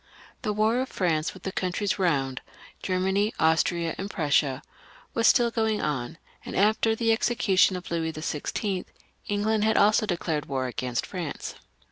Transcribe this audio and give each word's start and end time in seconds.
The 0.41 0.51
war 0.51 0.79
of 0.81 0.89
Prance 0.89 1.35
with 1.35 1.43
the 1.43 1.51
countries 1.51 1.99
round— 1.99 2.41
Germany, 2.81 3.35
Austria, 3.39 3.93
and 3.99 4.09
Prussia— 4.09 4.63
was 5.13 5.27
still 5.27 5.51
going 5.51 5.79
on, 5.79 6.17
and 6.43 6.55
after 6.55 6.95
the 6.95 7.11
execution 7.11 7.75
of 7.75 7.91
Louis 7.91 8.11
XVI., 8.11 8.83
Eng 9.29 9.43
land 9.43 9.63
had 9.63 9.77
also 9.77 10.07
declared 10.07 10.47
war 10.47 10.65
agamst 10.71 11.07
Prance. 11.07 11.53